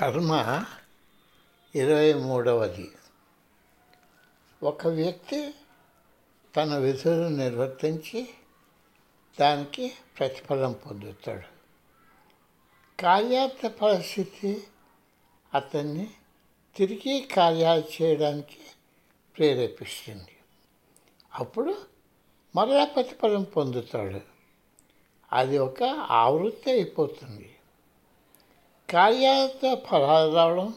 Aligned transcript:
కర్మ 0.00 0.64
ఇరవై 1.74 2.14
మూడవది. 2.14 2.90
ఒక 4.62 4.86
వ్యక్తి 4.86 5.54
తన 6.56 6.76
విధులను 6.76 7.28
నిర్వర్తించి 7.28 8.28
దానికి 9.40 9.92
ప్రతిఫలం 10.18 10.72
పొందుతాడు. 10.72 11.46
కార్యార్థ 13.00 13.66
పరిస్థితి 13.66 14.66
అతన్ని 15.54 16.10
తిరిగి 16.76 17.28
కార్యాలు 17.32 18.02
చేయడానికి 18.02 18.60
ప్రేరేపిస్తుంది. 19.38 20.36
అప్పుడు 21.34 21.78
మరలా 22.56 22.84
ప్రతిఫలం 22.84 23.42
పొందుతాడు. 23.42 24.20
అది 25.32 25.58
ఒక 25.58 25.82
ఆవృత్తి 26.10 26.70
అయిపోతుంది. 26.70 27.57
కార్యాలతో 28.90 29.74
ఫలాలు 29.74 30.34
రావడం 30.34 30.74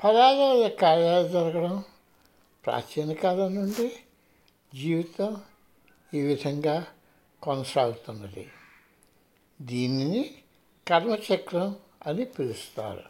ఫలాల 0.00 0.34
వల్ల 0.34 0.68
కార్యాలు 0.68 1.28
జరగడం 1.28 1.84
ప్రాచీన 2.66 3.12
కాలం 3.12 3.54
నుండి 3.54 3.92
జీవితం 4.74 5.42
ఈ 6.14 6.20
విధంగా 6.20 6.86
కొనసాగుతున్నది. 7.42 8.50
దీనిని 9.60 10.34
కర్మచక్రం 10.88 11.76
అని 12.06 12.24
పిలుస్తారు. 12.24 13.02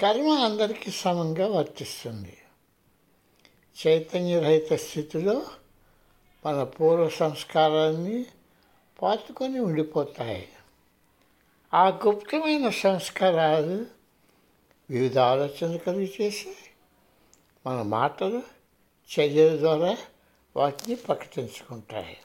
కర్మ 0.00 0.28
అందరికీ 0.28 0.90
సమంగా 0.90 1.48
వర్తిస్తుంది. 1.48 2.38
చైతన్యరహిత 3.86 4.72
స్థితిలో 4.72 5.42
మన 6.46 6.62
పూర్వ 6.62 7.08
సంస్కారాన్ని 7.08 8.26
పాతుకొని 9.02 9.60
ఉండిపోతాయి. 9.60 10.48
ఆ 11.74 11.88
గుప్తమైన 11.88 12.68
సంస్కారాలు 12.68 13.86
వివిధ 14.90 15.18
ఆలోచనలు 15.18 15.78
కలిగి 15.78 16.14
చేసి 16.20 16.56
మన 17.66 17.82
మాటలు 17.82 18.42
చర్యల 19.18 19.58
ద్వారా 19.58 19.96
వాటిని 20.56 20.94
ప్రకటించుకుంటాయి. 20.94 22.18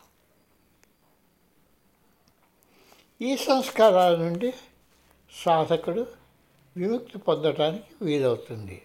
ఈ 3.21 3.37
సంస్కారాల 3.37 4.15
నుండి 4.15 4.53
సాధకుడు 5.45 6.07
విముక్తి 6.77 7.17
పొందడానికి 7.17 7.85
వీలవుతుంది. 8.01 8.81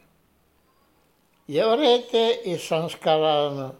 ఎవరైతే 1.50 2.45
ఈ 2.47 2.58
సంస్కారాలను 2.58 3.74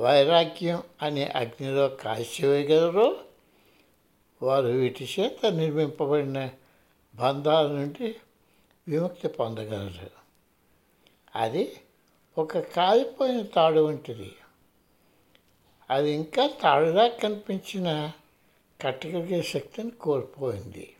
వైరాగ్యం 0.00 0.82
అనే 1.02 1.24
అగ్నిలో 1.24 1.88
కాల్చివేయగలరో 1.88 3.16
వారు 4.42 4.66
వీటి 4.66 5.08
చేత 5.20 5.46
నిర్మింపబడిన 5.46 6.50
బంధాల 7.14 7.66
నుండి 7.66 8.16
విముక్తి 8.88 9.28
పొందగలరు. 9.28 10.10
అది 11.36 11.80
ఒక 12.38 12.58
కాలిపోయిన 12.58 13.42
తాడు 13.42 13.80
వంటిది. 13.80 14.34
అది 15.90 16.10
ఇంకా 16.10 16.46
తాడులా 16.46 17.08
కనిపించిన 17.08 18.12
కట్టగలిగే 18.80 19.42
శక్తిని 19.42 19.90
కోల్పోయింది. 19.90 20.96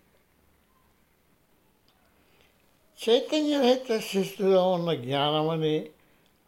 చైతన్యరహిత 3.08 4.00
శిస్తులో 4.00 4.72
ఉన్న 4.72 4.94
జ్ఞానమని 4.94 5.90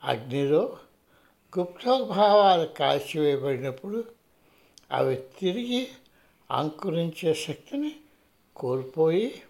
అగ్నిలో 0.02 0.78
గుప్తభావాలు 1.58 2.66
కాల్చివేయబడినప్పుడు 2.66 4.04
అవి 4.92 5.16
తిరిగి 5.16 5.88
అంకురించే 6.50 7.34
శక్తిని 7.34 7.96
కోల్పోయి 8.56 9.42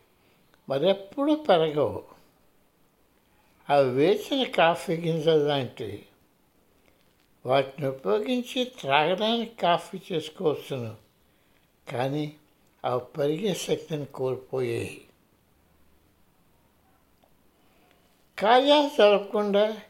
మరెప్పుడూ 0.69 1.37
పెరగవు. 1.37 2.05
అవి 3.71 3.91
వేసిన 3.91 4.45
కాఫీ 4.45 4.97
గింజలు 4.97 5.45
లాంటివి 5.45 6.07
వాటిని 7.47 7.89
ఉపయోగించి 7.89 8.65
త్రాగడానికి 8.65 9.57
కాఫీ 9.57 10.01
చేసుకోవచ్చును. 10.13 10.97
కానీ 11.93 12.37
అవి 12.85 13.01
పెరిగే 13.19 13.55
శక్తిని 13.55 14.05
కోల్పోయాయి. 14.05 15.09
కార్యాలు 18.39 18.89
జరపకుండా 18.99 19.83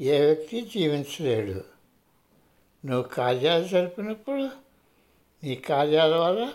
ఏ 0.00 0.26
వ్యక్తి 0.26 0.60
జీవించలేడు. 0.60 1.64
నువ్వు 2.86 3.02
కార్యాలు 3.02 3.64
జరిపినప్పుడు 3.64 4.63
నీ 5.44 5.54
కార్యాల 5.54 6.14
వల్ల 6.16 6.52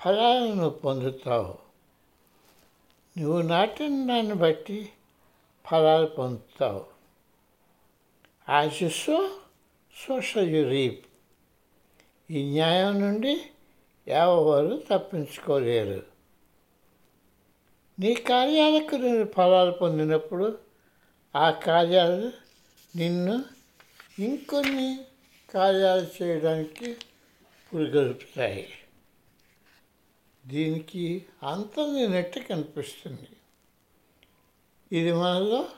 ఫలాలను 0.00 0.46
నువ్వు 0.46 0.70
పొందుతావు. 0.70 1.58
నువ్వు 3.20 3.42
నాటిన 3.42 4.06
దాన్ని 4.06 4.34
బట్టి 4.34 4.92
ఫలాలు 5.70 6.06
పొందుతావు. 6.06 6.84
ఆశిస్సు 8.48 9.40
సోషల్ 10.08 10.70
రీప్ 10.70 11.06
ఈ 12.30 12.42
న్యాయం 12.42 13.00
నుండి 13.00 13.42
ఎవరు 14.08 14.82
తప్పించుకోలేరు. 14.90 16.02
నీ 18.00 18.14
కార్యాలకు 18.14 18.94
నేను 18.94 19.24
ఫలాలు 19.24 19.70
పొందినప్పుడు 19.70 20.58
ఆ 21.36 21.50
కార్యాలు 21.50 22.32
నిన్ను 22.96 23.44
ఇంకొన్ని 24.18 24.98
కార్యాలు 25.54 26.22
చేయడానికి 26.22 26.96
పురిగొలుపుతాయి 27.74 28.68
దీనికి 30.46 31.26
అంతం 31.42 31.94
లేనట్టు 31.94 32.38
కనిపిస్తుంది. 32.38 33.28
ఇది 34.92 35.12
మనలో 35.12 35.68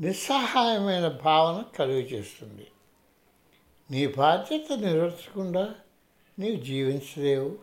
నిస్సహాయమైన 0.00 1.08
భావన 1.08 1.62
కలుగు 1.62 2.00
చేస్తుంది. 2.00 2.66
నీ 3.90 4.06
బాధ్యత 4.06 4.72
నిర్వర్తించకుండా 4.72 5.74
నీవు 6.38 6.64
జీవించలేవు. 6.64 7.58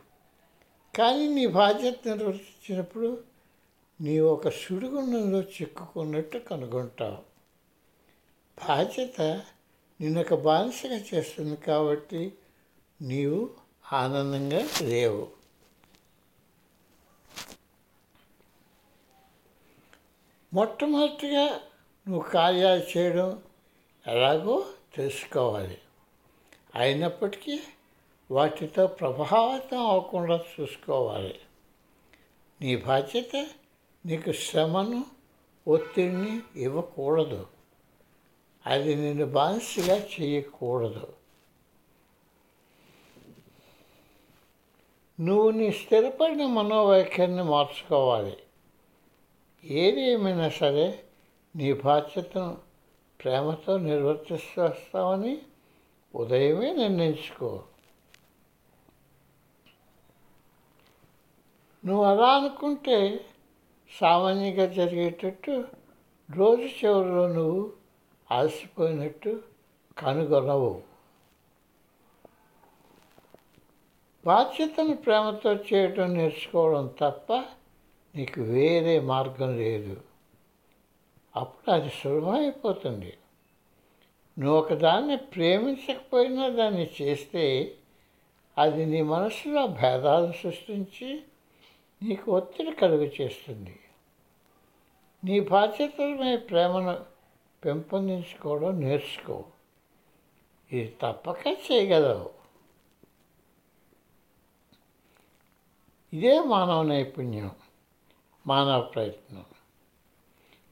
కానీ 0.97 1.28
నీ 1.28 1.47
బాధ్యత 1.47 1.96
నిర్వర్తించినప్పుడు 2.07 3.24
నీవు 4.01 4.28
ఒక 4.28 4.50
సుడిగుండంలో 4.50 5.41
చిక్కుకున్నట్టు 5.41 6.38
కనుగొంటావు. 6.38 7.18
బాధ్యత 8.68 9.22
నిన్నొక 10.01 10.34
ఒక 10.34 10.40
బానిసగా 10.40 11.00
చేస్తుంది 11.13 11.56
కాబట్టి 11.56 12.34
నీవు 13.02 13.50
ఆనందంగా 13.94 14.68
లేవు. 14.82 15.28
మొట్టమొదటిగా 20.54 21.46
నువ్వు 22.08 22.22
కార్యాలు 22.22 22.98
చేయడం 22.98 23.44
ఎలాగో 24.08 24.66
తెలుసుకోవాలి. 24.96 25.78
అయినప్పటికీ 26.76 27.60
వాటితో 28.32 28.88
ప్రభావితం 28.88 29.78
అవ్వకుండా 29.78 30.46
చూసుకోవాలి. 30.60 31.40
నీ 32.62 32.76
బాధ్యత 32.76 33.48
నీకు 34.06 34.31
శ్రమను 34.31 35.06
ఒత్తిడిని 35.68 36.42
ఇవ్వకూడదు. 36.56 37.48
అది 38.66 38.96
నిన్ను 38.96 39.26
బానిసగా 39.26 39.96
చేయకూడదు. 39.96 41.19
నువ్వు 45.22 45.52
నీ 45.52 45.72
స్థిరపడిన 45.72 46.46
మనోవైఖరిని 46.46 47.44
మార్చుకోవాలి. 47.44 48.38
ఏది 49.66 50.02
ఏమైనా 50.02 50.50
సరే 50.50 51.03
నీ 51.56 51.74
బాధ్యతను 51.74 52.57
ప్రేమతో 53.24 53.78
నిర్వర్తిస్తూ 53.78 54.63
వస్తామని 54.63 55.41
ఉదయమే 56.16 56.74
నిర్ణయించుకో. 56.74 57.63
నువ్వు 61.86 62.04
అలా 62.04 62.27
అనుకుంటే 62.27 63.25
సామాన్యంగా 64.00 64.66
జరిగేటట్టు 64.66 65.63
రోజు 66.31 66.62
చివరిలో 66.62 67.27
నువ్వు 67.27 67.71
అలసిపోయినట్టు 68.31 69.42
కనుగొనవు. 69.98 70.88
బాధ్యతను 74.25 74.95
ప్రేమతో 74.95 75.54
చేయడం 75.54 76.13
నేర్చుకోవడం 76.13 76.95
తప్ప 77.00 77.33
నీకు 78.16 78.42
వేరే 78.42 79.00
మార్గం 79.00 79.57
లేదు. 79.57 80.01
అప్పుడు 81.36 81.71
అది 81.71 81.89
సులభమైపోతుంది. 81.89 83.18
నువ్వు 84.39 84.60
ఒకదాన్ని 84.60 85.18
ప్రేమించకపోయినా 85.18 86.50
దాన్ని 86.50 86.89
చేస్తే 87.01 87.75
అది 88.57 88.86
నీ 88.86 89.01
మనసులో 89.01 89.68
భేదాలను 89.68 90.31
సృష్టించి 90.31 91.21
నీకు 92.04 92.31
ఒత్తిడి 92.31 92.71
కలుగు 92.71 93.12
చేస్తుంది 93.21 93.80
నీ 95.25 95.39
బాధ్యతలపై 95.39 96.38
ప్రేమను 96.38 97.06
పెంపొందించుకోవడం 97.66 98.80
నేర్చుకో. 98.80 99.44
ఇది 100.71 100.98
తప్పక 101.01 101.48
చేయగలవు. 101.48 102.38
ఇదే 106.13 106.39
మానవ 106.39 106.83
నైపుణ్యం 106.83 107.51
మానవ 108.47 108.81
ప్రయత్నం. 108.81 109.45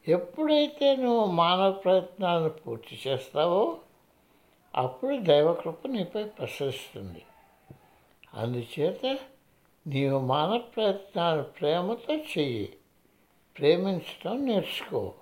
ఎప్పుడైతే 0.08 0.96
నువ్వు 0.96 1.26
మానవ 1.26 1.72
ప్రయత్నాలను 1.72 2.50
పూర్తి 2.50 3.00
చేస్తావో 3.08 3.80
అప్పుడు 4.76 5.18
దైవకృప 5.22 5.88
నీపై 5.88 6.24
ప్రసరిస్తుంది. 6.24 7.26
అందుచేత 8.34 9.18
నీవు 9.88 10.20
మానవ 10.20 10.58
ప్రయత్నాలు 10.58 11.42
ప్రేమతో 11.42 12.16
చెయ్యి 12.16 12.78
ప్రేమించడం 13.58 14.46
నేర్చుకో. 14.46 15.14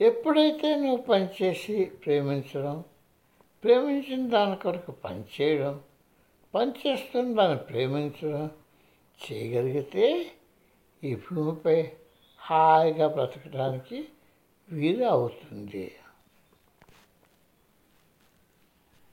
ఎప్పుడైతే 0.00 0.76
నువ్వు 0.76 0.96
పనిచేసి 0.96 1.84
ప్రేమించడం 1.84 2.84
ప్రేమించిన 3.64 4.28
దాని 4.28 4.56
కొరకు 4.56 4.92
పనిచేయడం 4.92 5.80
పనిచేస్తున్న 6.54 7.36
దాన్ని 7.36 7.58
ప్రేమించడం 7.58 8.50
చేయగలిగితే 9.20 10.32
ఈ 11.04 11.14
భూమిపై 11.14 11.88
హాయిగా 12.38 13.06
బ్రతకడానికి 13.08 14.04
వీలు 14.68 15.04
అవుతుంది. 15.04 15.92